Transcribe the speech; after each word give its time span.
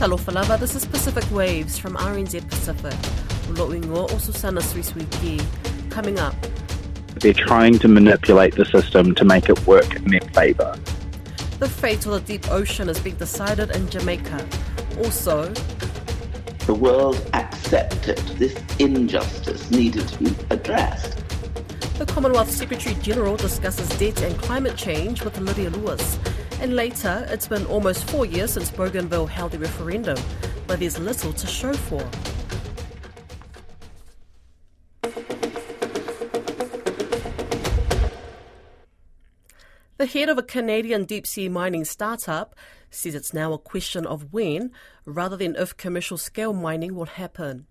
Talofa 0.00 0.32
lava, 0.32 0.56
this 0.56 0.74
is 0.74 0.86
Pacific 0.86 1.30
Waves 1.30 1.76
from 1.76 1.94
RNZ 1.94 2.48
Pacific. 2.48 2.94
Ulo 3.52 4.10
o 4.10 4.16
Susana 4.16 4.62
Suisuiki. 4.62 5.44
Coming 5.90 6.18
up. 6.18 6.34
They're 7.16 7.34
trying 7.34 7.78
to 7.80 7.86
manipulate 7.86 8.54
the 8.54 8.64
system 8.64 9.14
to 9.16 9.26
make 9.26 9.50
it 9.50 9.66
work 9.66 9.94
in 9.94 10.10
their 10.10 10.22
favour. 10.32 10.74
The 11.58 11.68
fate 11.68 12.06
of 12.06 12.12
the 12.12 12.20
deep 12.20 12.50
ocean 12.50 12.88
is 12.88 12.98
being 12.98 13.16
decided 13.16 13.76
in 13.76 13.90
Jamaica. 13.90 14.48
Also, 15.04 15.52
the 16.64 16.72
world 16.72 17.20
accepted 17.34 18.16
this 18.38 18.58
injustice 18.78 19.70
needed 19.70 20.08
to 20.08 20.18
be 20.18 20.34
addressed. 20.48 21.18
The 21.98 22.06
Commonwealth 22.06 22.50
Secretary 22.50 22.94
General 23.02 23.36
discusses 23.36 23.86
debt 23.98 24.22
and 24.22 24.34
climate 24.38 24.78
change 24.78 25.22
with 25.22 25.36
Lydia 25.38 25.68
Lewis. 25.68 26.18
And 26.60 26.76
later, 26.76 27.26
it's 27.30 27.48
been 27.48 27.64
almost 27.66 28.08
four 28.10 28.26
years 28.26 28.52
since 28.52 28.70
Bougainville 28.70 29.26
held 29.26 29.54
a 29.54 29.58
referendum, 29.58 30.18
but 30.66 30.78
there's 30.78 30.98
little 30.98 31.32
to 31.32 31.46
show 31.46 31.72
for. 31.72 32.06
The 39.96 40.06
head 40.06 40.28
of 40.28 40.36
a 40.36 40.42
Canadian 40.42 41.04
deep 41.04 41.26
sea 41.26 41.48
mining 41.48 41.86
startup 41.86 42.54
says 42.90 43.14
it's 43.14 43.32
now 43.32 43.54
a 43.54 43.58
question 43.58 44.06
of 44.06 44.32
when, 44.32 44.70
rather 45.06 45.38
than 45.38 45.56
if, 45.56 45.76
commercial 45.78 46.18
scale 46.18 46.52
mining 46.52 46.94
will 46.94 47.06
happen. 47.06 47.66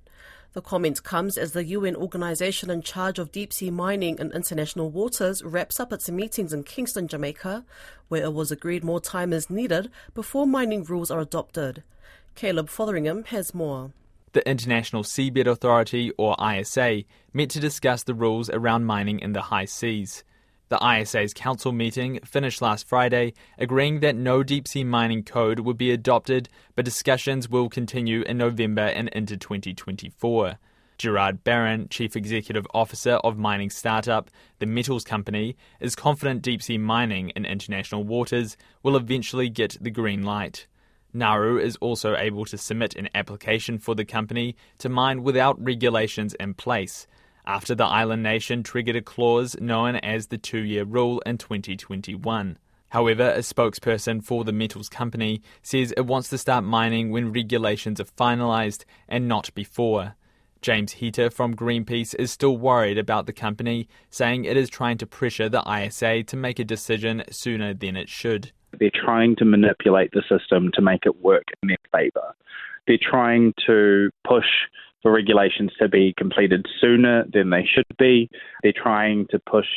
The 0.54 0.62
comment 0.62 1.04
comes 1.04 1.38
as 1.38 1.52
the 1.52 1.64
UN 1.64 1.96
organisation 1.96 2.72
in 2.72 2.82
charge 2.82 3.20
of 3.20 3.32
deep 3.32 3.54
sea 3.54 3.70
mining 3.70 4.18
in 4.18 4.32
international 4.32 4.90
waters 4.90 5.44
wraps 5.44 5.80
up 5.80 5.94
its 5.94 6.10
meetings 6.10 6.54
in 6.54 6.64
Kingston, 6.64 7.08
Jamaica, 7.08 7.64
where 8.08 8.24
it 8.24 8.34
was 8.34 8.52
agreed 8.52 8.84
more 8.84 9.00
time 9.00 9.32
is 9.32 9.52
needed 9.52 9.92
before 10.16 10.48
mining 10.48 10.84
rules 10.84 11.12
are 11.12 11.20
adopted. 11.20 11.84
Caleb 12.34 12.68
Fotheringham 12.68 13.26
has 13.26 13.54
more. 13.54 13.92
The 14.32 14.48
International 14.50 15.04
Seabed 15.04 15.46
Authority, 15.46 16.12
or 16.18 16.36
ISA, 16.40 17.04
met 17.32 17.52
to 17.52 17.60
discuss 17.60 18.04
the 18.04 18.16
rules 18.16 18.50
around 18.50 18.86
mining 18.86 19.20
in 19.20 19.34
the 19.34 19.42
high 19.42 19.66
seas. 19.66 20.24
The 20.70 20.78
ISA's 20.86 21.34
council 21.34 21.72
meeting 21.72 22.20
finished 22.24 22.62
last 22.62 22.88
Friday, 22.88 23.34
agreeing 23.58 24.02
that 24.02 24.16
no 24.16 24.44
deep 24.44 24.68
sea 24.68 24.84
mining 24.84 25.24
code 25.24 25.62
would 25.62 25.80
be 25.80 25.90
adopted, 25.90 26.48
but 26.76 26.86
discussions 26.86 27.50
will 27.50 27.70
continue 27.70 28.22
in 28.22 28.38
November 28.38 28.84
and 28.84 29.10
into 29.10 29.36
2024. 29.36 30.60
Gerard 31.00 31.44
Barron, 31.44 31.88
Chief 31.90 32.16
Executive 32.16 32.68
Officer 32.72 33.14
of 33.14 33.36
mining 33.36 33.72
startup 33.72 34.30
The 34.60 34.68
Metals 34.68 35.04
Company, 35.04 35.58
is 35.80 35.96
confident 35.96 36.44
deep 36.44 36.62
sea 36.62 36.78
mining 36.78 37.30
in 37.30 37.46
international 37.46 38.04
waters 38.04 38.56
will 38.84 38.96
eventually 38.96 39.50
get 39.50 39.76
the 39.82 39.90
green 39.90 40.22
light. 40.22 40.68
Nauru 41.12 41.58
is 41.58 41.78
also 41.78 42.16
able 42.16 42.46
to 42.46 42.60
submit 42.60 42.96
an 42.96 43.10
application 43.16 43.80
for 43.80 43.96
the 43.96 44.06
company 44.06 44.56
to 44.78 44.88
mine 44.88 45.24
without 45.24 45.60
regulations 45.60 46.36
in 46.36 46.54
place 46.54 47.08
after 47.50 47.74
the 47.74 47.84
island 47.84 48.22
nation 48.22 48.62
triggered 48.62 48.96
a 48.96 49.02
clause 49.02 49.60
known 49.60 49.96
as 49.96 50.28
the 50.28 50.38
two 50.38 50.60
year 50.60 50.84
rule 50.84 51.20
in 51.26 51.36
2021. 51.36 52.60
However, 52.90 53.32
a 53.32 53.40
spokesperson 53.40 54.24
for 54.24 54.44
the 54.44 54.54
metals 54.54 54.88
company 54.88 55.42
says 55.64 55.92
it 55.98 56.06
wants 56.06 56.30
to 56.30 56.38
start 56.38 56.64
mining 56.64 57.10
when 57.10 57.34
regulations 57.34 58.00
are 58.00 58.06
finalised 58.06 58.86
and 59.08 59.28
not 59.28 59.52
before. 59.56 60.16
James 60.62 60.96
Hita 60.96 61.34
from 61.34 61.56
Greenpeace 61.56 62.14
is 62.20 62.32
still 62.32 62.56
worried 62.56 63.00
about 63.00 63.26
the 63.26 63.34
company, 63.34 63.88
saying 64.12 64.46
it 64.46 64.56
is 64.56 64.70
trying 64.70 65.00
to 65.00 65.08
pressure 65.08 65.50
the 65.50 65.64
ISA 65.68 66.22
to 66.24 66.38
make 66.38 66.60
a 66.60 66.64
decision 66.64 67.24
sooner 67.32 67.74
than 67.74 67.96
it 67.96 68.10
should. 68.10 68.52
They're 68.80 68.92
trying 68.94 69.36
to 69.38 69.46
manipulate 69.46 70.12
the 70.12 70.24
system 70.30 70.70
to 70.76 70.82
make 70.84 71.08
it 71.08 71.20
work 71.24 71.46
in 71.64 71.70
their 71.70 71.78
favour. 71.92 72.36
They're 72.86 73.00
trying 73.02 73.54
to 73.66 74.12
push 74.28 74.46
for 75.02 75.12
regulations 75.12 75.72
to 75.80 75.88
be 75.88 76.14
completed 76.18 76.66
sooner 76.80 77.26
than 77.32 77.50
they 77.50 77.66
should 77.66 77.86
be. 77.98 78.30
They're 78.64 78.74
trying 78.74 79.28
to 79.32 79.40
push 79.40 79.68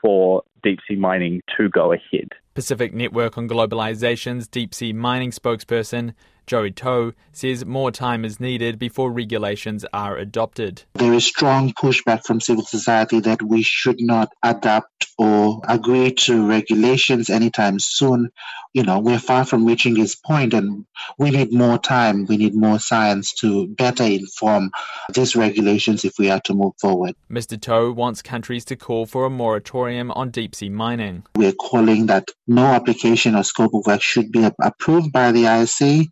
for 0.00 0.42
deep 0.62 0.80
sea 0.88 0.96
mining 0.96 1.42
to 1.56 1.68
go 1.68 1.92
ahead. 1.92 2.28
Pacific 2.54 2.94
Network 2.94 3.38
on 3.38 3.48
Globalization's 3.48 4.46
deep 4.46 4.74
sea 4.74 4.92
mining 4.92 5.30
spokesperson, 5.30 6.14
Joey 6.46 6.70
Tau, 6.70 7.12
says 7.32 7.64
more 7.64 7.90
time 7.90 8.24
is 8.24 8.40
needed 8.40 8.78
before 8.78 9.10
regulations 9.10 9.84
are 9.92 10.16
adopted. 10.16 10.82
There 10.94 11.12
is 11.12 11.24
strong 11.24 11.72
pushback 11.72 12.24
from 12.24 12.40
civil 12.40 12.64
society 12.64 13.20
that 13.20 13.42
we 13.42 13.62
should 13.62 14.00
not 14.00 14.30
adapt 14.42 15.06
or 15.18 15.60
agree 15.68 16.12
to 16.12 16.46
regulations 16.46 17.30
anytime 17.30 17.78
soon. 17.78 18.30
You 18.72 18.82
know, 18.82 18.98
we're 19.00 19.18
far 19.18 19.44
from 19.44 19.66
reaching 19.66 19.94
this 19.94 20.14
point 20.14 20.54
and 20.54 20.86
we 21.18 21.30
need 21.30 21.52
more 21.52 21.78
time. 21.78 22.24
We 22.26 22.38
need 22.38 22.54
more 22.54 22.78
science 22.78 23.34
to 23.40 23.68
better 23.68 24.04
inform 24.04 24.70
these 25.12 25.36
regulations 25.36 26.04
if 26.04 26.14
we 26.18 26.30
are 26.30 26.40
to 26.46 26.54
move 26.54 26.72
forward. 26.80 27.14
Mr. 27.30 27.60
Tau 27.60 27.90
wants 27.90 28.22
countries 28.22 28.64
to 28.66 28.76
call 28.76 29.04
for 29.04 29.26
a 29.26 29.30
moratorium 29.30 30.10
on 30.12 30.30
deep 30.30 30.54
sea 30.54 30.70
mining. 30.70 31.24
We're 31.36 31.52
calling 31.52 32.06
that 32.06 32.28
no 32.46 32.64
application 32.64 33.34
or 33.34 33.44
scope 33.44 33.74
of 33.74 33.86
work 33.86 34.00
should 34.00 34.32
be 34.32 34.48
approved 34.60 35.12
by 35.12 35.32
the 35.32 35.44
ISA 35.44 36.04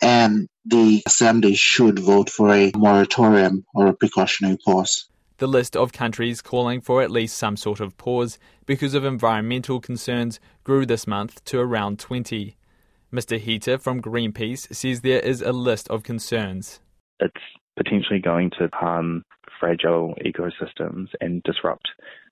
and 0.00 0.48
the 0.64 1.02
Assembly 1.06 1.54
should 1.54 1.98
vote 1.98 2.30
for 2.30 2.50
a 2.50 2.72
moratorium 2.76 3.64
or 3.74 3.86
a 3.86 3.94
precautionary 3.94 4.58
pause. 4.64 5.08
The 5.38 5.46
list 5.46 5.76
of 5.76 5.92
countries 5.92 6.40
calling 6.40 6.80
for 6.80 7.02
at 7.02 7.10
least 7.10 7.36
some 7.36 7.56
sort 7.56 7.80
of 7.80 7.96
pause 7.96 8.38
because 8.64 8.94
of 8.94 9.04
environmental 9.04 9.80
concerns 9.80 10.38
grew 10.62 10.86
this 10.86 11.06
month 11.06 11.44
to 11.46 11.58
around 11.58 11.98
20. 11.98 12.56
Mr. 13.12 13.40
Hita 13.40 13.80
from 13.80 14.00
Greenpeace 14.00 14.72
says 14.74 15.00
there 15.00 15.20
is 15.20 15.42
a 15.42 15.52
list 15.52 15.88
of 15.90 16.02
concerns. 16.02 16.80
It's 17.20 17.34
potentially 17.76 18.20
going 18.20 18.50
to 18.58 18.68
harm 18.72 19.24
fragile 19.58 20.14
ecosystems 20.24 21.08
and 21.20 21.42
disrupt 21.42 21.88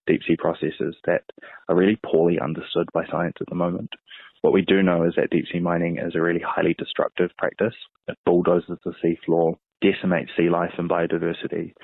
deep 0.06 0.20
sea 0.26 0.36
processes 0.36 0.96
that 1.04 1.22
are 1.68 1.76
really 1.76 1.98
poorly 2.04 2.38
understood 2.40 2.88
by 2.92 3.04
science 3.10 3.36
at 3.40 3.46
the 3.48 3.54
moment. 3.54 3.90
What 4.42 4.52
we 4.52 4.62
do 4.62 4.82
know 4.82 5.04
is 5.04 5.14
that 5.16 5.30
deep 5.30 5.44
sea 5.52 5.60
mining 5.60 5.98
is 5.98 6.14
a 6.14 6.20
really 6.20 6.40
highly 6.44 6.74
destructive 6.78 7.30
practice. 7.36 7.74
It 8.08 8.16
bulldozes 8.24 8.78
the 8.84 8.94
seafloor, 9.04 9.56
decimates 9.80 10.30
sea 10.36 10.48
life 10.48 10.72
and 10.78 10.88
biodiversity. 10.88 11.74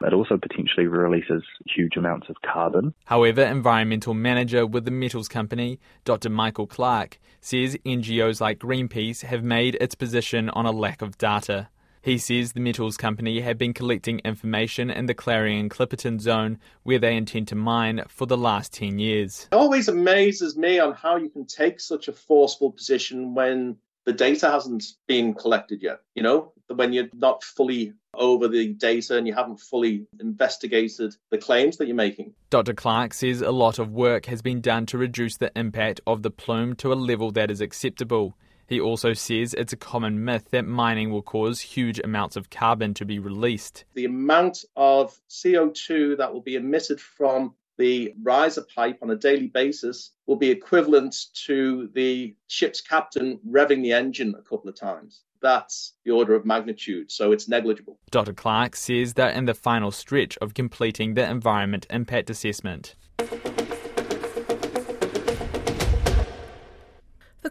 It 0.00 0.12
also 0.12 0.36
potentially 0.36 0.86
releases 0.86 1.42
huge 1.66 1.96
amounts 1.96 2.28
of 2.28 2.36
carbon. 2.44 2.94
However, 3.06 3.42
environmental 3.42 4.12
manager 4.12 4.66
with 4.66 4.84
the 4.84 4.90
metals 4.90 5.28
company, 5.28 5.80
Dr. 6.04 6.30
Michael 6.30 6.66
Clark, 6.66 7.18
says 7.40 7.76
NGOs 7.86 8.40
like 8.40 8.58
Greenpeace 8.58 9.22
have 9.22 9.42
made 9.42 9.76
its 9.80 9.94
position 9.94 10.50
on 10.50 10.66
a 10.66 10.72
lack 10.72 11.00
of 11.00 11.16
data. 11.16 11.68
He 12.04 12.18
says 12.18 12.52
the 12.52 12.60
metals 12.60 12.98
company 12.98 13.40
have 13.40 13.56
been 13.56 13.72
collecting 13.72 14.18
information 14.26 14.90
in 14.90 15.06
the 15.06 15.14
Clarion 15.14 15.70
Clipperton 15.70 16.20
zone 16.20 16.58
where 16.82 16.98
they 16.98 17.16
intend 17.16 17.48
to 17.48 17.54
mine 17.54 18.02
for 18.08 18.26
the 18.26 18.36
last 18.36 18.74
10 18.74 18.98
years. 18.98 19.48
It 19.50 19.54
always 19.54 19.88
amazes 19.88 20.54
me 20.54 20.78
on 20.78 20.92
how 20.92 21.16
you 21.16 21.30
can 21.30 21.46
take 21.46 21.80
such 21.80 22.08
a 22.08 22.12
forceful 22.12 22.70
position 22.72 23.34
when 23.34 23.78
the 24.04 24.12
data 24.12 24.50
hasn't 24.50 24.84
been 25.06 25.32
collected 25.32 25.82
yet. 25.82 26.00
You 26.14 26.24
know, 26.24 26.52
when 26.66 26.92
you're 26.92 27.08
not 27.14 27.42
fully 27.42 27.94
over 28.12 28.48
the 28.48 28.74
data 28.74 29.16
and 29.16 29.26
you 29.26 29.32
haven't 29.32 29.60
fully 29.60 30.06
investigated 30.20 31.16
the 31.30 31.38
claims 31.38 31.78
that 31.78 31.86
you're 31.86 31.96
making. 31.96 32.34
Dr. 32.50 32.74
Clark 32.74 33.14
says 33.14 33.40
a 33.40 33.50
lot 33.50 33.78
of 33.78 33.92
work 33.92 34.26
has 34.26 34.42
been 34.42 34.60
done 34.60 34.84
to 34.86 34.98
reduce 34.98 35.38
the 35.38 35.50
impact 35.56 36.02
of 36.06 36.22
the 36.22 36.30
plume 36.30 36.76
to 36.76 36.92
a 36.92 36.94
level 36.94 37.30
that 37.30 37.50
is 37.50 37.62
acceptable. 37.62 38.36
He 38.66 38.80
also 38.80 39.12
says 39.12 39.54
it's 39.54 39.72
a 39.72 39.76
common 39.76 40.24
myth 40.24 40.50
that 40.50 40.66
mining 40.66 41.10
will 41.10 41.22
cause 41.22 41.60
huge 41.60 42.00
amounts 42.02 42.36
of 42.36 42.50
carbon 42.50 42.94
to 42.94 43.04
be 43.04 43.18
released. 43.18 43.84
The 43.94 44.06
amount 44.06 44.64
of 44.76 45.18
CO2 45.28 46.18
that 46.18 46.32
will 46.32 46.40
be 46.40 46.56
emitted 46.56 47.00
from 47.00 47.54
the 47.76 48.14
riser 48.22 48.64
pipe 48.74 48.98
on 49.02 49.10
a 49.10 49.16
daily 49.16 49.48
basis 49.48 50.12
will 50.26 50.36
be 50.36 50.50
equivalent 50.50 51.16
to 51.46 51.88
the 51.94 52.36
ship's 52.46 52.80
captain 52.80 53.40
revving 53.48 53.82
the 53.82 53.92
engine 53.92 54.34
a 54.38 54.42
couple 54.42 54.68
of 54.68 54.78
times. 54.78 55.22
That's 55.42 55.92
the 56.04 56.12
order 56.12 56.34
of 56.34 56.46
magnitude, 56.46 57.10
so 57.10 57.32
it's 57.32 57.48
negligible. 57.48 57.98
Dr. 58.10 58.32
Clark 58.32 58.76
says 58.76 59.14
they're 59.14 59.28
in 59.28 59.44
the 59.44 59.54
final 59.54 59.90
stretch 59.90 60.38
of 60.38 60.54
completing 60.54 61.14
the 61.14 61.28
environment 61.28 61.86
impact 61.90 62.30
assessment. 62.30 62.94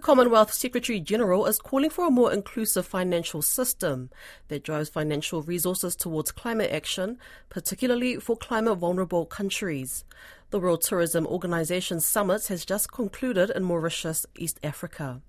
Commonwealth 0.03 0.51
Secretary 0.51 0.99
General 0.99 1.45
is 1.45 1.59
calling 1.59 1.89
for 1.89 2.05
a 2.05 2.11
more 2.11 2.33
inclusive 2.33 2.85
financial 2.85 3.41
system 3.41 4.09
that 4.49 4.61
drives 4.61 4.89
financial 4.89 5.41
resources 5.41 5.95
towards 5.95 6.29
climate 6.29 6.71
action, 6.73 7.17
particularly 7.47 8.17
for 8.17 8.35
climate 8.35 8.79
vulnerable 8.79 9.25
countries. 9.25 10.03
The 10.49 10.59
World 10.59 10.81
Tourism 10.81 11.25
Organization 11.25 12.01
Summit 12.01 12.47
has 12.47 12.65
just 12.65 12.91
concluded 12.91 13.49
in 13.55 13.63
Mauritius, 13.63 14.25
East 14.35 14.59
Africa. 14.61 15.21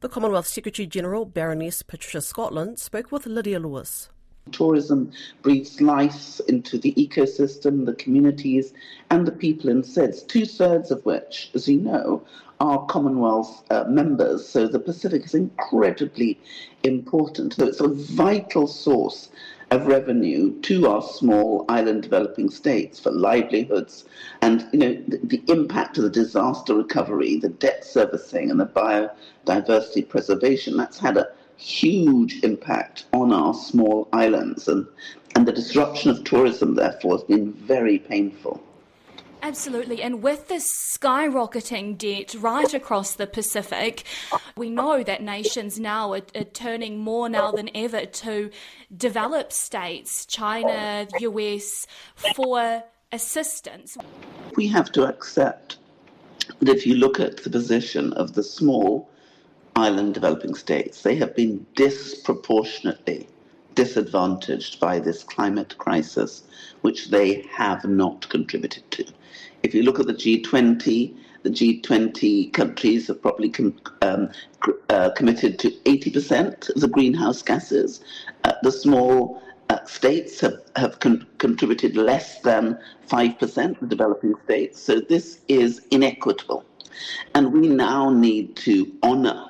The 0.00 0.08
Commonwealth 0.08 0.48
Secretary 0.48 0.88
General 0.88 1.24
Baroness 1.24 1.82
Patricia 1.82 2.20
Scotland 2.20 2.80
spoke 2.80 3.12
with 3.12 3.26
Lydia 3.26 3.60
Lewis. 3.60 4.08
Tourism 4.50 5.10
breathes 5.40 5.80
life 5.80 6.40
into 6.48 6.78
the 6.78 6.92
ecosystem, 6.94 7.86
the 7.86 7.94
communities, 7.94 8.74
and 9.10 9.24
the 9.24 9.32
people 9.32 9.70
in 9.70 9.82
SIDS, 9.82 10.26
two 10.26 10.44
thirds 10.44 10.90
of 10.90 11.02
which, 11.06 11.50
as 11.54 11.66
you 11.66 11.80
know, 11.80 12.22
are 12.64 12.86
Commonwealth 12.86 13.62
uh, 13.70 13.84
members. 13.84 14.48
So 14.48 14.66
the 14.66 14.78
Pacific 14.78 15.24
is 15.24 15.34
incredibly 15.34 16.38
important. 16.82 17.54
So 17.54 17.66
it's 17.66 17.80
a 17.80 17.88
vital 17.88 18.66
source 18.66 19.28
of 19.70 19.86
revenue 19.86 20.58
to 20.62 20.88
our 20.88 21.02
small 21.02 21.64
island 21.68 22.02
developing 22.02 22.50
states 22.50 23.00
for 23.00 23.10
livelihoods 23.10 24.04
and 24.42 24.68
you 24.72 24.78
know 24.78 25.02
the, 25.08 25.18
the, 25.24 25.42
impact 25.48 25.96
of 25.96 26.04
the 26.04 26.10
disaster 26.10 26.74
recovery 26.74 27.38
the 27.38 27.48
debt 27.48 27.82
servicing 27.82 28.50
and 28.50 28.60
the 28.60 28.66
biodiversity 28.66 30.06
preservation 30.06 30.76
that's 30.76 30.98
had 30.98 31.16
a 31.16 31.26
huge 31.56 32.42
impact 32.42 33.06
on 33.12 33.32
our 33.32 33.54
small 33.54 34.08
islands, 34.12 34.68
and, 34.68 34.86
and 35.34 35.46
the 35.46 35.52
disruption 35.52 36.10
of 36.10 36.24
tourism, 36.24 36.74
therefore, 36.74 37.12
has 37.12 37.24
been 37.24 37.52
very 37.52 37.98
painful. 37.98 38.62
Absolutely. 39.44 40.00
And 40.00 40.22
with 40.22 40.48
this 40.48 40.96
skyrocketing 40.96 41.98
debt 41.98 42.34
right 42.40 42.72
across 42.72 43.16
the 43.16 43.26
Pacific, 43.26 44.04
we 44.56 44.70
know 44.70 45.02
that 45.02 45.22
nations 45.22 45.78
now 45.78 46.14
are, 46.14 46.22
are, 46.34 46.44
turning 46.44 46.96
more 46.96 47.28
now 47.28 47.52
than 47.52 47.68
ever 47.74 48.06
to 48.06 48.50
developed 48.96 49.52
states, 49.52 50.24
China, 50.24 51.06
US, 51.20 51.86
for 52.34 52.84
assistance. 53.12 53.98
We 54.56 54.66
have 54.68 54.90
to 54.92 55.06
accept 55.06 55.76
that 56.60 56.74
if 56.74 56.86
you 56.86 56.94
look 56.94 57.20
at 57.20 57.44
the 57.44 57.50
position 57.50 58.14
of 58.14 58.32
the 58.32 58.42
small 58.42 59.10
island 59.76 60.14
developing 60.14 60.54
states, 60.54 61.02
they 61.02 61.16
have 61.16 61.36
been 61.36 61.66
disproportionately 61.74 63.28
disadvantaged 63.74 64.80
by 64.80 65.00
this 65.00 65.22
climate 65.22 65.76
crisis, 65.76 66.44
which 66.80 67.10
they 67.10 67.42
have 67.52 67.84
not 67.84 68.26
contributed 68.30 68.90
to. 68.92 69.04
If 69.64 69.74
you 69.74 69.82
look 69.82 69.98
at 69.98 70.06
the 70.06 70.12
G20, 70.12 71.16
the 71.42 71.48
G20 71.48 72.52
countries 72.52 73.06
have 73.06 73.22
probably 73.22 73.48
com- 73.48 73.74
um, 74.02 74.28
uh, 74.90 75.08
committed 75.16 75.58
to 75.60 75.70
80% 75.70 76.68
of 76.68 76.82
the 76.82 76.88
greenhouse 76.88 77.40
gases. 77.40 78.04
Uh, 78.44 78.52
the 78.62 78.70
small 78.70 79.42
uh, 79.70 79.82
states 79.86 80.38
have, 80.40 80.60
have 80.76 81.00
con- 81.00 81.26
contributed 81.38 81.96
less 81.96 82.40
than 82.40 82.78
5% 83.08 83.80
of 83.80 83.88
developing 83.88 84.34
states. 84.44 84.82
So 84.82 85.00
this 85.00 85.40
is 85.48 85.80
inequitable. 85.90 86.66
And 87.34 87.50
we 87.50 87.66
now 87.66 88.10
need 88.10 88.56
to 88.56 88.92
honor 89.02 89.46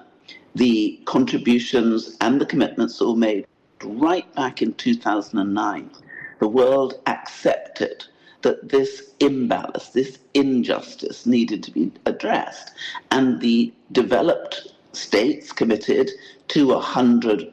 the 0.54 1.02
contributions 1.06 2.16
and 2.20 2.40
the 2.40 2.46
commitments 2.46 3.00
that 3.00 3.08
were 3.08 3.16
made 3.16 3.48
right 3.82 4.32
back 4.36 4.62
in 4.62 4.74
2009. 4.74 5.90
The 6.38 6.48
world 6.48 7.00
accepted 7.06 8.04
that 8.44 8.68
this 8.68 9.12
imbalance, 9.20 9.88
this 9.88 10.18
injustice 10.32 11.26
needed 11.26 11.62
to 11.64 11.70
be 11.72 11.92
addressed. 12.06 12.70
And 13.10 13.40
the 13.40 13.72
developed 13.92 14.72
states 14.92 15.52
committed 15.52 16.10
to 16.48 16.72
a 16.72 16.80
hundred 16.80 17.52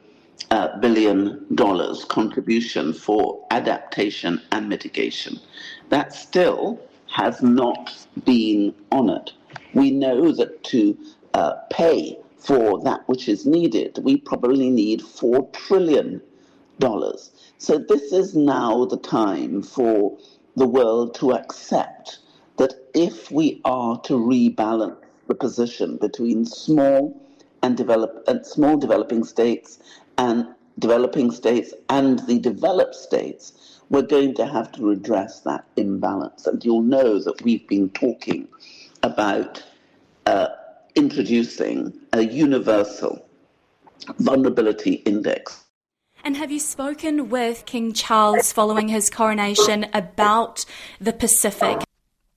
uh, 0.50 0.78
billion 0.78 1.44
dollars 1.54 2.04
contribution 2.04 2.92
for 2.92 3.44
adaptation 3.50 4.40
and 4.52 4.68
mitigation. 4.68 5.40
That 5.88 6.14
still 6.14 6.80
has 7.06 7.42
not 7.42 8.06
been 8.24 8.74
honored. 8.90 9.32
We 9.74 9.90
know 9.90 10.32
that 10.32 10.62
to 10.64 10.96
uh, 11.34 11.54
pay 11.70 12.18
for 12.42 12.82
that 12.82 13.08
which 13.08 13.28
is 13.28 13.46
needed, 13.46 13.98
we 14.02 14.16
probably 14.16 14.68
need 14.68 15.00
$4 15.00 15.52
trillion. 15.52 16.20
So, 17.58 17.78
this 17.78 18.12
is 18.12 18.34
now 18.34 18.84
the 18.86 18.96
time 18.98 19.62
for 19.62 20.18
the 20.56 20.66
world 20.66 21.14
to 21.14 21.32
accept 21.32 22.18
that 22.58 22.74
if 22.94 23.30
we 23.30 23.60
are 23.64 24.00
to 24.02 24.14
rebalance 24.14 24.96
the 25.26 25.34
position 25.34 25.96
between 25.96 26.44
small 26.44 27.20
and 27.62 27.76
develop 27.76 28.24
and 28.26 28.44
small 28.44 28.76
developing 28.76 29.24
states 29.24 29.78
and 30.18 30.46
developing 30.78 31.30
states 31.30 31.72
and 31.88 32.18
the 32.26 32.38
developed 32.38 32.94
states, 32.94 33.80
we're 33.88 34.02
going 34.02 34.34
to 34.34 34.46
have 34.46 34.72
to 34.72 34.84
redress 34.84 35.40
that 35.40 35.64
imbalance. 35.76 36.46
And 36.46 36.64
you'll 36.64 36.82
know 36.82 37.18
that 37.20 37.42
we've 37.42 37.66
been 37.68 37.90
talking 37.90 38.48
about 39.02 39.62
uh, 40.26 40.48
introducing 40.94 41.92
a 42.12 42.22
universal 42.24 43.26
vulnerability 44.18 44.94
index. 44.94 45.64
And 46.24 46.36
have 46.36 46.52
you 46.52 46.60
spoken 46.60 47.30
with 47.30 47.66
King 47.66 47.92
Charles 47.92 48.52
following 48.52 48.86
his 48.86 49.10
coronation 49.10 49.86
about 49.92 50.64
the 51.00 51.12
Pacific? 51.12 51.80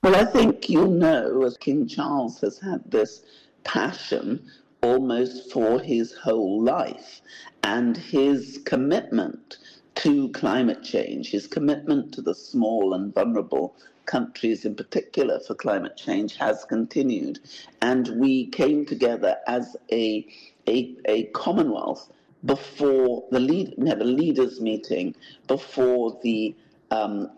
Well, 0.01 0.15
I 0.15 0.25
think 0.25 0.69
you'll 0.69 0.89
know 0.89 1.43
as 1.43 1.55
King 1.57 1.87
Charles 1.87 2.41
has 2.41 2.57
had 2.57 2.81
this 2.89 3.21
passion 3.63 4.49
almost 4.81 5.51
for 5.51 5.79
his 5.79 6.15
whole 6.15 6.63
life 6.63 7.21
and 7.63 7.95
his 7.95 8.59
commitment 8.65 9.57
to 9.95 10.29
climate 10.29 10.81
change, 10.83 11.29
his 11.29 11.45
commitment 11.45 12.11
to 12.15 12.21
the 12.21 12.33
small 12.33 12.95
and 12.95 13.13
vulnerable 13.13 13.75
countries 14.07 14.65
in 14.65 14.75
particular 14.75 15.39
for 15.41 15.53
climate 15.53 15.95
change 15.95 16.37
has 16.37 16.65
continued. 16.65 17.39
And 17.83 18.19
we 18.19 18.47
came 18.47 18.87
together 18.87 19.37
as 19.47 19.77
a, 19.91 20.27
a, 20.67 20.95
a 21.05 21.23
Commonwealth 21.33 22.11
before 22.45 23.25
the 23.31 23.39
lead, 23.39 23.73
we 23.77 23.89
had 23.89 24.01
a 24.01 24.05
leaders 24.05 24.61
meeting 24.61 25.15
before 25.47 26.19
the 26.23 26.55
um, 26.91 27.31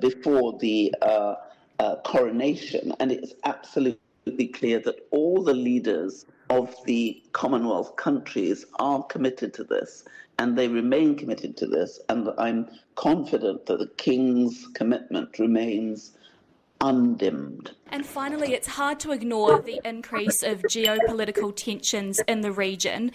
before 0.00 0.58
the 0.58 0.94
uh, 1.00 1.34
uh, 1.78 1.96
coronation, 2.04 2.92
and 2.98 3.12
it's 3.12 3.32
absolutely 3.44 4.48
clear 4.48 4.80
that 4.80 5.06
all 5.12 5.42
the 5.42 5.54
leaders 5.54 6.26
of 6.50 6.74
the 6.84 7.22
Commonwealth 7.32 7.96
countries 7.96 8.66
are 8.78 9.02
committed 9.04 9.54
to 9.54 9.64
this 9.64 10.04
and 10.38 10.56
they 10.56 10.68
remain 10.68 11.16
committed 11.16 11.56
to 11.56 11.66
this. 11.66 12.00
And 12.08 12.28
I'm 12.38 12.68
confident 12.94 13.66
that 13.66 13.78
the 13.78 13.88
King's 13.96 14.66
commitment 14.74 15.38
remains 15.38 16.12
undimmed. 16.80 17.72
And 17.90 18.04
finally, 18.04 18.52
it's 18.52 18.66
hard 18.66 19.00
to 19.00 19.12
ignore 19.12 19.60
the 19.60 19.80
increase 19.84 20.42
of 20.42 20.62
geopolitical 20.62 21.54
tensions 21.54 22.20
in 22.26 22.40
the 22.40 22.52
region. 22.52 23.12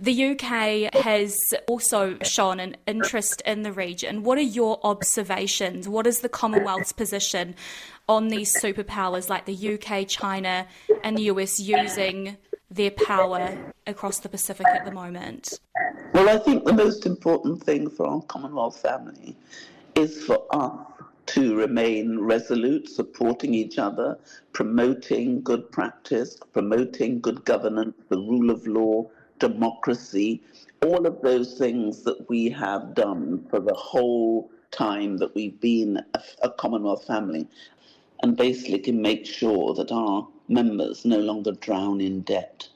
The 0.00 0.30
UK 0.30 0.94
has 0.94 1.36
also 1.68 2.16
shown 2.22 2.58
an 2.58 2.76
interest 2.86 3.42
in 3.44 3.62
the 3.62 3.72
region. 3.72 4.22
What 4.22 4.38
are 4.38 4.42
your 4.42 4.80
observations? 4.84 5.88
What 5.88 6.06
is 6.06 6.20
the 6.20 6.28
Commonwealth's 6.28 6.92
position 6.92 7.54
on 8.08 8.28
these 8.28 8.54
superpowers 8.60 9.28
like 9.28 9.44
the 9.44 9.74
UK, 9.74 10.08
China, 10.08 10.66
and 11.02 11.16
the 11.16 11.24
US 11.24 11.60
using 11.60 12.36
their 12.70 12.90
power 12.90 13.72
across 13.86 14.18
the 14.20 14.28
Pacific 14.28 14.66
at 14.66 14.84
the 14.84 14.90
moment? 14.90 15.60
Well, 16.12 16.28
I 16.28 16.38
think 16.38 16.64
the 16.64 16.72
most 16.72 17.06
important 17.06 17.62
thing 17.62 17.90
for 17.90 18.06
our 18.06 18.22
Commonwealth 18.22 18.80
family 18.80 19.36
is 19.94 20.24
for 20.24 20.44
us 20.50 20.86
to 21.34 21.56
remain 21.56 22.20
resolute, 22.20 22.88
supporting 22.88 23.54
each 23.54 23.76
other, 23.76 24.16
promoting 24.52 25.42
good 25.42 25.68
practice, 25.72 26.38
promoting 26.52 27.20
good 27.20 27.44
governance, 27.44 27.96
the 28.08 28.16
rule 28.16 28.50
of 28.50 28.64
law, 28.68 29.04
democracy, 29.40 30.40
all 30.84 31.08
of 31.08 31.20
those 31.22 31.58
things 31.58 32.04
that 32.04 32.28
we 32.28 32.48
have 32.48 32.94
done 32.94 33.44
for 33.50 33.58
the 33.58 33.74
whole 33.74 34.48
time 34.70 35.16
that 35.16 35.34
we've 35.34 35.60
been 35.60 36.00
a, 36.14 36.22
a 36.44 36.50
Commonwealth 36.50 37.04
family, 37.04 37.48
and 38.22 38.36
basically 38.36 38.78
can 38.78 39.02
make 39.02 39.26
sure 39.26 39.74
that 39.74 39.90
our 39.90 40.28
members 40.46 41.04
no 41.04 41.18
longer 41.18 41.50
drown 41.50 42.00
in 42.00 42.20
debt. 42.20 42.68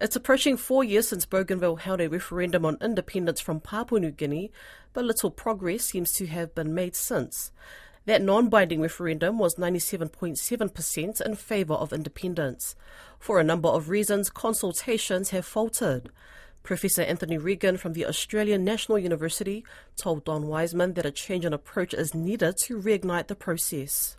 It's 0.00 0.16
approaching 0.16 0.56
four 0.56 0.82
years 0.82 1.08
since 1.08 1.26
Bougainville 1.26 1.76
held 1.76 2.00
a 2.00 2.08
referendum 2.08 2.64
on 2.64 2.78
independence 2.80 3.38
from 3.38 3.60
Papua 3.60 4.00
New 4.00 4.10
Guinea, 4.10 4.50
but 4.94 5.04
little 5.04 5.30
progress 5.30 5.84
seems 5.84 6.10
to 6.12 6.26
have 6.26 6.54
been 6.54 6.74
made 6.74 6.96
since. 6.96 7.52
That 8.06 8.22
non 8.22 8.48
binding 8.48 8.80
referendum 8.80 9.38
was 9.38 9.56
97.7% 9.56 11.20
in 11.20 11.34
favour 11.34 11.74
of 11.74 11.92
independence. 11.92 12.74
For 13.18 13.38
a 13.38 13.44
number 13.44 13.68
of 13.68 13.90
reasons, 13.90 14.30
consultations 14.30 15.30
have 15.30 15.44
faltered. 15.44 16.08
Professor 16.62 17.02
Anthony 17.02 17.36
Regan 17.36 17.76
from 17.76 17.92
the 17.92 18.06
Australian 18.06 18.64
National 18.64 18.98
University 18.98 19.66
told 19.96 20.24
Don 20.24 20.46
Wiseman 20.46 20.94
that 20.94 21.04
a 21.04 21.10
change 21.10 21.44
in 21.44 21.52
approach 21.52 21.92
is 21.92 22.14
needed 22.14 22.56
to 22.62 22.80
reignite 22.80 23.26
the 23.26 23.34
process. 23.34 24.16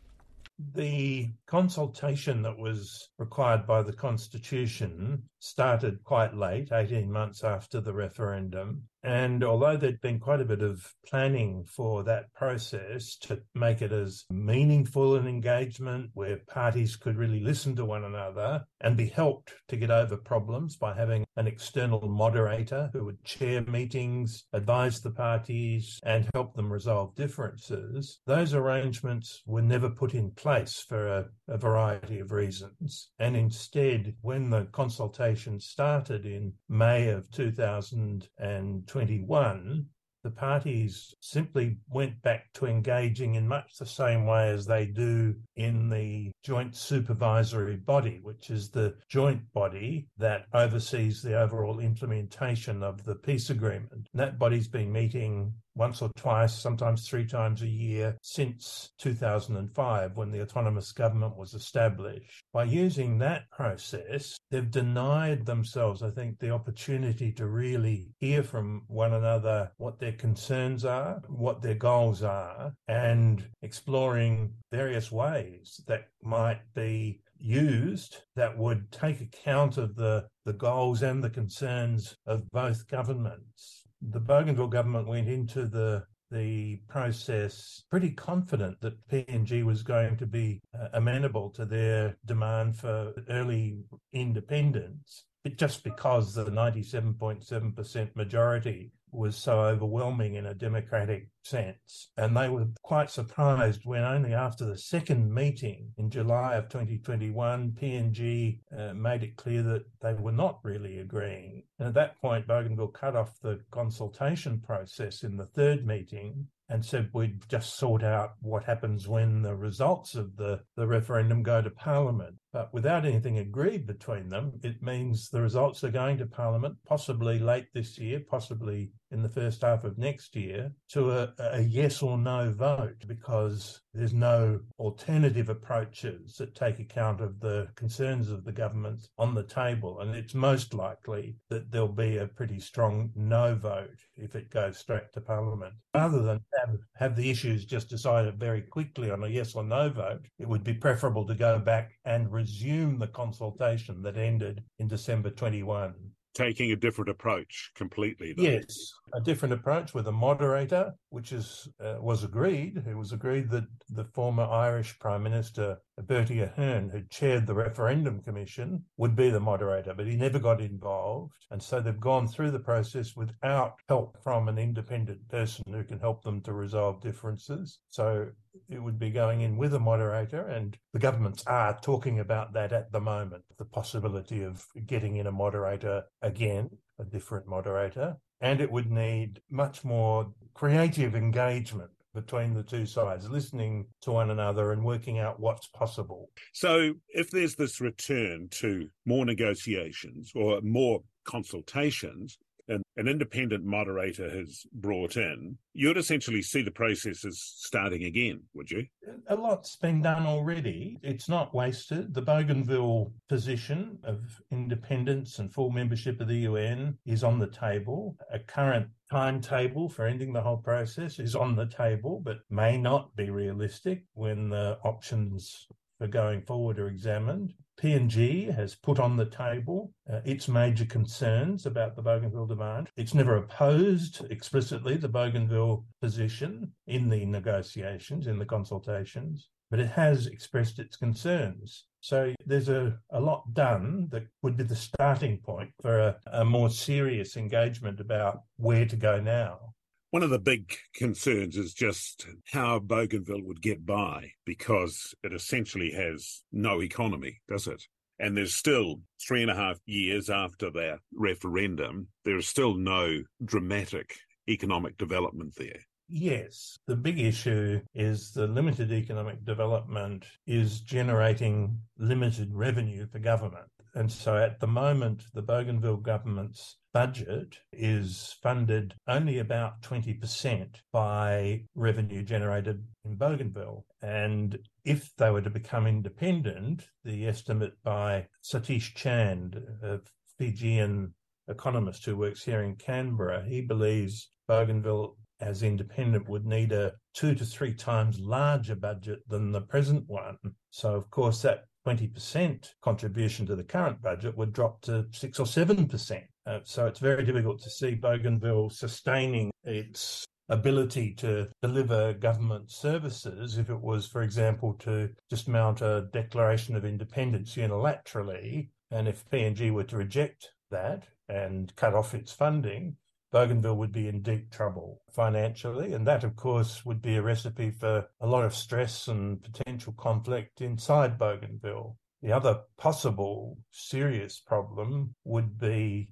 The 0.76 1.32
consultation 1.48 2.44
that 2.44 2.60
was 2.60 3.10
required 3.18 3.66
by 3.66 3.82
the 3.82 3.94
Constitution 3.94 5.24
started 5.42 6.04
quite 6.04 6.36
late, 6.36 6.72
18 6.72 7.12
months 7.12 7.44
after 7.44 7.82
the 7.82 7.94
referendum. 7.94 8.84
And 9.04 9.44
although 9.44 9.78
there'd 9.78 10.00
been 10.00 10.20
quite 10.20 10.42
a 10.42 10.46
bit 10.46 10.62
of 10.62 10.94
planning 11.08 11.66
for 11.66 12.04
that 12.04 12.32
process 12.36 13.18
to 13.22 13.42
make 13.56 13.82
it 13.82 13.92
as 13.92 14.26
meaningful 14.30 15.16
an 15.16 15.28
engagement 15.28 16.12
where 16.14 16.42
parties 16.48 16.96
could 16.96 17.18
really 17.18 17.40
listen 17.40 17.76
to 17.78 17.86
one 17.86 18.04
another 18.04 18.64
and 18.80 18.96
be 18.96 19.08
helped 19.08 19.54
to 19.70 19.76
get 19.76 19.90
over 19.90 20.16
problems 20.18 20.78
by 20.78 20.94
having 20.94 21.26
an 21.36 21.48
external 21.48 22.08
moderator 22.08 22.92
who 22.94 23.06
would 23.06 23.24
chair 23.24 23.62
meetings, 23.62 24.46
advise 24.54 25.02
the 25.02 25.10
parties, 25.10 26.00
and 26.04 26.30
help 26.36 26.54
them 26.54 26.72
resolve 26.72 27.16
differences, 27.16 28.20
those 28.28 28.54
arrangements 28.54 29.42
were 29.48 29.64
never 29.64 29.90
put 29.90 30.14
in 30.14 30.30
place 30.32 30.86
for 30.88 31.08
a, 31.08 31.26
a 31.48 31.58
variety 31.58 32.20
of 32.20 32.32
reasons. 32.32 33.10
And 33.18 33.36
instead, 33.36 34.14
when 34.22 34.52
the 34.52 34.66
consultation 34.66 35.31
started 35.60 36.26
in 36.26 36.54
May 36.70 37.10
of 37.10 37.30
2021, 37.32 39.90
the 40.24 40.30
parties 40.30 41.16
simply 41.20 41.78
went 41.90 42.22
back 42.22 42.54
to 42.54 42.68
engaging 42.68 43.36
in 43.36 43.48
much 43.48 43.78
the 43.78 43.86
same 43.86 44.28
way 44.28 44.50
as 44.50 44.68
they 44.68 44.86
do 44.86 45.36
in 45.56 45.90
the 45.90 46.32
joint 46.44 46.76
supervisory 46.76 47.78
body, 47.78 48.20
which 48.22 48.52
is 48.52 48.70
the 48.70 48.96
joint 49.10 49.42
body 49.54 50.08
that 50.18 50.46
oversees 50.54 51.22
the 51.22 51.40
overall 51.40 51.80
implementation 51.80 52.84
of 52.84 53.04
the 53.04 53.16
peace 53.16 53.50
agreement. 53.50 54.10
And 54.14 54.22
that 54.22 54.38
body's 54.38 54.68
been 54.68 54.92
meeting 54.92 55.54
once 55.76 56.02
or 56.02 56.10
twice, 56.16 56.54
sometimes 56.54 57.08
three 57.08 57.26
times 57.26 57.62
a 57.62 57.68
year 57.68 58.18
since 58.22 58.92
2005 59.00 60.16
when 60.16 60.32
the 60.32 60.42
autonomous 60.42 60.92
government 60.92 61.38
was 61.38 61.54
established. 61.54 62.44
By 62.54 62.66
using 62.66 63.18
that 63.20 63.50
process, 63.52 64.38
they've 64.50 64.70
denied 64.70 65.46
themselves, 65.46 66.04
I 66.04 66.12
think, 66.12 66.40
the 66.40 66.52
opportunity 66.52 67.32
to 67.34 67.48
really 67.48 68.10
hear 68.20 68.44
from 68.44 68.84
one 68.88 69.14
another 69.14 69.72
what 69.78 70.00
their 70.00 70.14
concerns 70.14 70.86
are, 70.86 71.22
what 71.28 71.62
their 71.62 71.76
goals 71.76 72.24
are, 72.24 72.74
and 72.88 73.48
exploring 73.62 74.54
various 74.72 75.12
ways 75.12 75.82
that 75.88 76.08
might 76.22 76.62
be 76.76 77.22
used 77.38 78.18
that 78.36 78.58
would 78.58 78.92
take 78.92 79.20
account 79.22 79.78
of 79.78 79.96
the, 79.96 80.28
the 80.46 80.54
goals 80.54 81.02
and 81.02 81.24
the 81.24 81.30
concerns 81.30 82.16
of 82.28 82.50
both 82.52 82.88
governments 82.88 83.81
the 84.02 84.20
Bougainville 84.20 84.68
government 84.68 85.08
went 85.08 85.28
into 85.28 85.66
the 85.66 86.04
the 86.32 86.78
process 86.88 87.84
pretty 87.92 88.12
confident 88.12 88.80
that 88.80 89.06
PNG 89.10 89.66
was 89.66 89.84
going 89.84 90.16
to 90.16 90.26
be 90.26 90.62
uh, 90.74 90.88
amenable 90.94 91.50
to 91.50 91.66
their 91.66 92.16
demand 92.26 92.78
for 92.78 93.14
early 93.30 93.84
independence, 94.14 95.26
but 95.44 95.58
just 95.58 95.84
because 95.84 96.38
of 96.38 96.46
the 96.46 96.52
97.7% 96.52 98.16
majority 98.16 98.94
was 99.12 99.36
so 99.36 99.60
overwhelming 99.62 100.36
in 100.36 100.46
a 100.46 100.54
democratic 100.54 101.30
sense. 101.44 102.10
And 102.18 102.36
they 102.36 102.50
were 102.50 102.68
quite 102.82 103.10
surprised 103.10 103.82
when 103.84 104.04
only 104.04 104.34
after 104.34 104.66
the 104.66 104.78
second 104.78 105.34
meeting 105.34 105.92
in 105.98 106.10
July 106.10 106.56
of 106.56 106.70
2021, 106.70 107.72
PNG 107.72 108.60
uh, 108.78 108.94
made 108.94 109.24
it 109.24 109.36
clear 109.36 109.64
that 109.64 109.86
they 110.02 110.14
were 110.14 110.32
not 110.32 110.60
really 110.64 111.00
agreeing. 111.00 111.64
And 111.80 111.90
at 111.90 111.94
that 111.96 112.22
point, 112.22 112.48
Bougainville 112.48 112.90
cut 112.90 113.16
off 113.16 113.40
the 113.42 113.60
consultation 113.72 114.60
process 114.60 115.24
in 115.24 115.38
the 115.38 115.46
third 115.46 115.86
meeting 115.86 116.48
and 116.70 116.86
said 116.86 117.10
we'd 117.12 117.42
just 117.50 117.78
sort 117.78 118.02
out 118.02 118.36
what 118.40 118.64
happens 118.64 119.08
when 119.08 119.42
the 119.42 119.56
results 119.56 120.16
of 120.16 120.38
the, 120.38 120.62
the 120.78 120.88
referendum 120.88 121.44
go 121.44 121.62
to 121.62 121.70
Parliament. 121.70 122.36
But 122.54 122.74
without 122.74 123.06
anything 123.06 123.38
agreed 123.38 123.88
between 123.88 124.30
them, 124.30 124.60
it 124.64 124.84
means 124.84 125.30
the 125.30 125.42
results 125.42 125.84
are 125.84 125.92
going 125.92 126.18
to 126.18 126.26
Parliament, 126.26 126.76
possibly 126.86 127.40
late 127.40 127.68
this 127.74 127.98
year, 127.98 128.20
possibly 128.30 128.92
in 129.12 129.22
the 129.22 129.30
first 129.30 129.62
half 129.62 129.84
of 129.84 129.98
next 129.98 130.36
year, 130.36 130.72
to 130.90 131.12
a, 131.12 131.34
a 131.38 131.62
yes 131.62 132.02
or 132.02 132.18
no 132.18 132.52
vote, 132.52 133.04
because 133.08 133.82
there's 133.94 134.14
no 134.14 134.60
alternative 134.80 135.50
approaches 135.50 136.36
that 136.38 136.56
take 136.56 136.80
account 136.80 137.20
of 137.20 137.40
the 137.40 137.68
concerns 137.76 138.30
of 138.30 138.46
the 138.46 138.52
government 138.52 139.08
on 139.18 139.34
the 139.34 139.44
table. 139.44 140.00
And 140.00 140.16
it's 140.16 140.34
most 140.34 140.74
likely 140.74 141.36
that 141.50 141.72
there'll 141.72 141.90
be 141.90 142.18
a 142.18 142.28
pretty 142.28 142.60
strong 142.60 143.12
no 143.16 143.56
vote 143.56 144.00
if 144.16 144.36
it 144.36 144.50
goes 144.50 144.78
straight 144.78 145.12
to 145.14 145.22
Parliament. 145.22 145.74
Rather 145.94 146.22
than 146.22 146.40
have, 146.60 146.78
have 146.96 147.16
the 147.16 147.30
issues 147.30 147.66
just 147.66 147.90
decided 147.90 148.40
very 148.40 148.62
quickly 148.62 149.12
on 149.12 149.24
a 149.24 149.28
yes 149.28 149.56
or 149.56 149.64
no 149.64 149.90
vote, 149.90 150.26
it 150.40 150.48
would 150.48 150.64
be 150.64 150.74
preferable 150.74 151.28
to 151.28 151.36
go 151.36 151.60
back 151.60 151.92
and 152.06 152.32
resume 152.42 152.98
the 152.98 153.08
consultation 153.08 154.02
that 154.02 154.18
ended 154.18 154.64
in 154.80 154.88
December 154.88 155.30
21 155.30 155.94
taking 156.34 156.72
a 156.72 156.76
different 156.76 157.10
approach 157.10 157.72
completely. 157.76 158.34
Though. 158.34 158.44
Yes, 158.44 158.94
a 159.14 159.22
different 159.22 159.54
approach 159.54 159.94
with 159.94 160.08
a 160.08 160.12
moderator, 160.12 160.94
which 161.10 161.32
is 161.32 161.68
uh, 161.84 161.96
was 162.00 162.24
agreed. 162.24 162.84
It 162.88 162.98
was 162.98 163.12
agreed 163.12 163.50
that 163.52 163.66
the 163.90 164.06
former 164.06 164.44
Irish 164.44 164.98
Prime 165.00 165.24
Minister 165.24 165.78
Bertie 166.04 166.42
Ahern, 166.42 166.90
who 166.90 167.02
chaired 167.10 167.46
the 167.46 167.54
referendum 167.54 168.22
commission, 168.22 168.84
would 168.98 169.16
be 169.16 169.30
the 169.30 169.40
moderator, 169.40 169.94
but 169.94 170.08
he 170.08 170.16
never 170.16 170.40
got 170.40 170.62
involved, 170.62 171.34
and 171.52 171.62
so 171.62 171.80
they've 171.80 172.00
gone 172.00 172.28
through 172.28 172.52
the 172.52 172.60
process 172.60 173.16
without 173.16 173.76
help 173.88 174.18
from 174.24 174.48
an 174.48 174.58
independent 174.58 175.28
person 175.30 175.64
who 175.72 175.84
can 175.84 176.00
help 176.00 176.24
them 176.24 176.42
to 176.42 176.54
resolve 176.54 177.02
differences. 177.02 177.80
So 177.90 178.28
it 178.70 178.82
would 178.82 179.00
be 179.00 179.10
going 179.10 179.42
in 179.42 179.58
with 179.58 179.74
a 179.74 179.80
moderator, 179.80 180.48
and 180.48 180.78
the 180.94 181.00
governments 181.00 181.44
are 181.48 181.80
talking 181.82 182.20
about 182.20 182.54
that 182.54 182.74
at 182.74 182.92
the 182.92 183.02
moment 183.02 183.44
the 183.58 183.66
possibility 183.66 184.44
of 184.44 184.66
getting 184.86 185.18
in 185.18 185.28
a 185.28 185.32
moderator 185.32 186.04
again, 186.22 186.70
a 187.00 187.06
different 187.06 187.48
moderator. 187.48 188.18
And 188.42 188.60
it 188.60 188.72
would 188.72 188.92
need 188.92 189.42
much 189.50 189.84
more 189.84 190.34
creative 190.54 191.16
engagement 191.16 191.92
between 192.14 192.54
the 192.54 192.64
two 192.64 192.86
sides, 192.86 193.30
listening 193.30 193.86
to 194.02 194.12
one 194.12 194.32
another 194.32 194.74
and 194.74 194.84
working 194.84 195.20
out 195.20 195.40
what's 195.40 195.68
possible. 195.68 196.30
So, 196.54 196.96
if 197.10 197.32
there's 197.32 197.56
this 197.56 197.80
return 197.80 198.50
to 198.60 198.90
more 199.06 199.26
negotiations 199.26 200.32
or 200.36 200.60
more 200.62 201.02
consultations, 201.24 202.38
and 202.72 202.84
an 202.96 203.08
independent 203.08 203.66
moderator 203.66 204.30
has 204.30 204.64
brought 204.74 205.18
in, 205.18 205.58
you'd 205.74 205.98
essentially 205.98 206.42
see 206.42 206.62
the 206.62 206.72
process 206.72 207.26
as 207.26 207.40
starting 207.40 208.06
again, 208.06 208.42
would 208.54 208.72
you? 208.72 208.86
A 209.28 209.36
lot's 209.36 209.76
been 209.76 210.02
done 210.02 210.26
already. 210.26 210.98
It's 211.04 211.28
not 211.28 211.54
wasted. 211.54 212.14
The 212.14 212.22
Bougainville 212.22 213.12
position 213.28 214.00
of 214.04 214.42
independence 214.52 215.40
and 215.40 215.54
full 215.54 215.70
membership 215.70 216.22
of 216.22 216.28
the 216.28 216.40
UN 216.50 216.98
is 217.06 217.24
on 217.24 217.40
the 217.40 217.48
table. 217.48 218.16
A 218.32 218.40
current 218.40 218.88
timetable 219.12 219.90
for 219.90 220.06
ending 220.06 220.32
the 220.32 220.42
whole 220.42 220.58
process 220.58 221.20
is 221.20 221.36
on 221.36 221.56
the 221.56 221.68
table, 221.68 222.22
but 222.24 222.40
may 222.50 222.78
not 222.78 223.14
be 223.16 223.30
realistic 223.30 224.04
when 224.14 224.50
the 224.50 224.78
options 224.84 225.68
for 226.00 226.08
going 226.08 226.42
forward 226.42 226.80
are 226.80 226.88
examined. 226.88 227.54
PNG 227.80 228.54
has 228.54 228.76
put 228.76 229.00
on 229.00 229.18
the 229.18 229.26
table 229.26 229.92
uh, 230.12 230.20
its 230.26 230.48
major 230.48 230.86
concerns 230.86 231.66
about 231.66 231.96
the 231.96 232.02
Bougainville 232.02 232.46
demand. 232.46 232.90
It's 232.96 233.14
never 233.14 233.38
opposed 233.38 234.26
explicitly 234.30 234.98
the 234.98 235.10
Bougainville 235.10 235.86
position 236.02 236.74
in 236.88 237.10
the 237.10 237.26
negotiations, 237.26 238.28
in 238.28 238.38
the 238.38 238.46
consultations, 238.46 239.50
but 239.70 239.80
it 239.80 239.90
has 239.90 240.28
expressed 240.28 240.80
its 240.80 240.96
concerns. 240.96 241.86
So 242.02 242.34
there's 242.46 242.70
a, 242.70 242.98
a 243.12 243.22
lot 243.22 243.54
done 243.54 244.08
that 244.12 244.24
would 244.42 244.58
be 244.58 244.64
the 244.64 244.76
starting 244.76 245.38
point 245.38 245.72
for 245.82 246.00
a, 246.00 246.18
a 246.34 246.46
more 246.46 246.70
serious 246.70 247.38
engagement 247.38 248.00
about 248.00 248.42
where 248.58 248.86
to 248.86 248.96
go 248.96 249.20
now. 249.20 249.74
One 250.12 250.24
of 250.24 250.30
the 250.30 250.40
big 250.40 250.76
concerns 250.94 251.56
is 251.56 251.74
just 251.74 252.28
how 252.52 252.80
Bougainville 252.80 253.44
would 253.44 253.62
get 253.62 253.86
by 253.86 254.32
because 254.46 255.16
it 255.24 255.32
essentially 255.32 255.92
has 255.92 256.44
no 256.52 256.82
economy, 256.82 257.40
does 257.48 257.66
it? 257.66 257.82
And 258.20 258.36
there's 258.36 258.54
still 258.54 258.98
three 259.26 259.42
and 259.42 259.50
a 259.50 259.56
half 259.56 259.80
years 259.86 260.30
after 260.30 260.70
that 260.72 261.00
referendum, 261.14 262.10
there 262.26 262.36
is 262.36 262.50
still 262.50 262.76
no 262.76 263.24
dramatic 263.46 264.14
economic 264.50 264.98
development 264.98 265.54
there. 265.56 265.80
Yes, 266.10 266.78
the 266.88 266.98
big 266.98 267.18
issue 267.18 267.80
is 267.96 268.34
the 268.34 268.48
limited 268.48 268.92
economic 268.92 269.46
development 269.46 270.26
is 270.46 270.82
generating 270.82 271.80
limited 271.98 272.54
revenue 272.54 273.08
for 273.10 273.20
government. 273.20 273.72
And 273.94 274.12
so 274.12 274.38
at 274.38 274.60
the 274.60 274.68
moment, 274.68 275.24
the 275.34 275.42
Bougainville 275.42 275.98
government's 275.98 276.78
budget 276.94 277.58
is 277.74 278.36
funded 278.42 278.94
only 279.08 279.40
about 279.40 279.82
20% 279.82 280.76
by 280.94 281.66
revenue 281.76 282.24
generated 282.24 282.86
in 283.04 283.16
Bougainville. 283.16 283.86
And 284.02 284.60
if 284.86 285.14
they 285.18 285.30
were 285.30 285.42
to 285.42 285.50
become 285.50 285.88
independent, 285.88 286.88
the 287.04 287.28
estimate 287.28 287.74
by 287.84 288.28
Satish 288.44 288.96
Chand, 288.96 289.62
a 289.84 290.00
Fijian 290.38 291.14
economist 291.48 292.06
who 292.06 292.16
works 292.16 292.44
here 292.44 292.64
in 292.64 292.76
Canberra, 292.76 293.44
he 293.44 293.62
believes 293.62 294.32
Bougainville 294.48 295.18
as 295.42 295.64
independent 295.64 296.30
would 296.30 296.46
need 296.46 296.72
a 296.72 296.94
two 297.14 297.34
to 297.36 297.44
three 297.44 297.74
times 297.74 298.20
larger 298.20 298.76
budget 298.76 299.20
than 299.28 299.52
the 299.52 299.62
present 299.62 300.04
one. 300.08 300.38
So, 300.70 300.96
of 300.96 301.10
course, 301.10 301.42
that 301.42 301.66
20% 301.86 302.70
contribution 302.82 303.46
to 303.46 303.56
the 303.56 303.64
current 303.64 304.02
budget 304.02 304.38
would 304.38 304.54
drop 304.54 304.82
to 304.82 305.06
6 305.12 305.40
or 305.40 305.46
7%. 305.46 306.22
Uh, 306.46 306.60
so 306.64 306.86
it's 306.86 307.00
very 307.00 307.24
difficult 307.24 307.62
to 307.62 307.70
see 307.70 307.96
Bougainville 307.96 308.70
sustaining 308.70 309.52
its 309.64 310.26
ability 310.50 311.14
to 311.14 311.48
deliver 311.62 312.14
government 312.14 312.70
services 312.70 313.58
if 313.58 313.70
it 313.70 313.80
was, 313.80 314.06
for 314.06 314.22
example, 314.22 314.74
to 314.74 315.10
just 315.30 315.48
mount 315.48 315.82
a 315.82 316.10
declaration 316.12 316.76
of 316.76 316.86
independence 316.86 317.56
unilaterally. 317.56 318.70
And 318.92 319.08
if 319.08 319.30
PNG 319.30 319.72
were 319.72 319.86
to 319.86 319.98
reject 319.98 320.52
that 320.70 321.08
and 321.30 321.74
cut 321.76 321.94
off 321.94 322.14
its 322.14 322.34
funding, 322.34 322.98
Bougainville 323.32 323.78
would 323.78 323.92
be 323.92 324.08
in 324.08 324.22
deep 324.22 324.52
trouble 324.52 325.02
financially. 325.12 325.94
And 325.94 326.06
that, 326.08 326.24
of 326.24 326.36
course, 326.36 326.86
would 326.86 327.02
be 327.02 327.16
a 327.16 327.22
recipe 327.22 327.72
for 327.72 328.08
a 328.20 328.28
lot 328.28 328.44
of 328.44 328.56
stress 328.56 329.08
and 329.08 329.42
potential 329.42 329.94
conflict 329.94 330.62
inside 330.62 331.18
Bougainville. 331.18 331.98
The 332.22 332.34
other 332.34 332.62
possible 332.78 333.58
serious 333.72 334.40
problem 334.40 335.16
would 335.24 335.58
be 335.58 336.10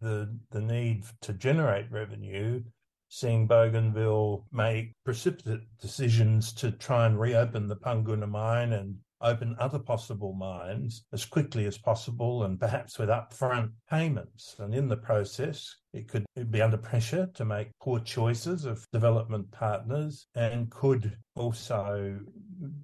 the, 0.00 0.38
the 0.50 0.60
need 0.60 1.04
to 1.22 1.32
generate 1.32 1.90
revenue 1.90 2.62
seeing 3.10 3.46
Bougainville 3.46 4.46
make 4.52 4.94
precipitate 5.04 5.62
decisions 5.80 6.52
to 6.52 6.70
try 6.70 7.06
and 7.06 7.18
reopen 7.18 7.66
the 7.66 7.76
Panguna 7.76 8.28
mine 8.28 8.72
and 8.72 8.96
open 9.22 9.56
other 9.58 9.78
possible 9.78 10.32
mines 10.32 11.04
as 11.12 11.24
quickly 11.24 11.66
as 11.66 11.78
possible 11.78 12.44
and 12.44 12.58
perhaps 12.58 12.98
with 12.98 13.08
upfront 13.08 13.70
payments. 13.88 14.56
And 14.58 14.74
in 14.74 14.88
the 14.88 14.96
process, 14.96 15.76
it 15.92 16.08
could 16.08 16.24
be 16.50 16.62
under 16.62 16.76
pressure 16.76 17.28
to 17.34 17.44
make 17.44 17.70
poor 17.80 18.00
choices 18.00 18.64
of 18.64 18.86
development 18.92 19.50
partners 19.50 20.26
and 20.34 20.70
could 20.70 21.16
also 21.34 22.18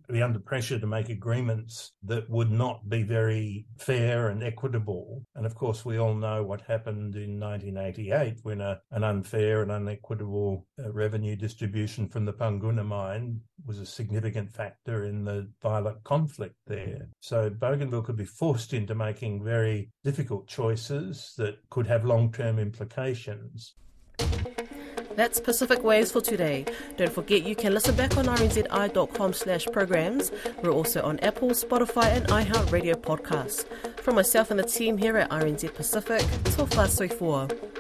be 0.09 0.23
under 0.23 0.39
pressure 0.39 0.79
to 0.79 0.87
make 0.87 1.09
agreements 1.09 1.93
that 2.05 2.29
would 2.31 2.51
not 2.51 2.89
be 2.89 3.03
very 3.03 3.67
fair 3.79 4.29
and 4.29 4.43
equitable. 4.43 5.23
And 5.35 5.47
of 5.47 5.55
course, 5.55 5.85
we 5.85 5.99
all 5.99 6.15
know 6.15 6.43
what 6.43 6.61
happened 6.63 7.17
in 7.17 7.41
1988 7.41 8.39
when 8.43 8.61
a, 8.61 8.81
an 8.93 9.05
unfair 9.05 9.63
and 9.63 9.73
unequitable 9.73 10.67
uh, 10.79 10.93
revenue 10.93 11.37
distribution 11.37 12.09
from 12.09 12.25
the 12.25 12.33
Panguna 12.33 12.85
mine 12.85 13.41
was 13.67 13.79
a 13.79 13.87
significant 13.87 14.53
factor 14.53 15.05
in 15.05 15.25
the 15.25 15.49
violent 15.63 16.03
conflict 16.05 16.57
there. 16.67 17.09
So 17.21 17.51
Bougainville 17.51 18.03
could 18.03 18.17
be 18.17 18.25
forced 18.25 18.73
into 18.73 18.95
making 18.95 19.45
very 19.45 19.91
difficult 20.05 20.47
choices 20.47 21.35
that 21.37 21.59
could 21.71 21.87
have 21.87 22.05
long 22.05 22.33
term 22.33 22.59
implications. 22.59 23.75
That's 25.17 25.41
Pacific 25.41 25.83
Waves 25.83 26.13
for 26.13 26.21
today. 26.21 26.67
Don't 26.99 27.13
forget 27.13 27.45
you 27.45 27.57
can 27.57 27.73
listen 27.73 27.97
back 27.97 28.17
on 28.19 28.27
rnzi.com 28.27 29.33
slash 29.33 29.67
programs. 29.73 30.31
We're 30.63 30.71
also 30.71 31.03
on 31.03 31.19
Apple, 31.21 31.51
Spotify 31.51 32.05
and 32.09 32.27
iHeartRadio 32.29 32.97
podcasts. 32.97 33.65
From 34.01 34.15
myself 34.15 34.51
and 34.51 34.61
the 34.61 34.65
team 34.65 34.99
here 34.99 35.17
at 35.17 35.31
RNZ 35.31 35.75
Pacific, 35.75 36.21
Tofa 36.45 36.87
Soifua. 36.87 37.76